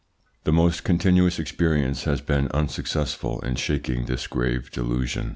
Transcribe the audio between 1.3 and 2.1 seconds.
experience